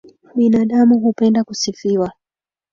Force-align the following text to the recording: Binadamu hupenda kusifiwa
Binadamu 0.35 0.99
hupenda 0.99 1.43
kusifiwa 1.43 2.11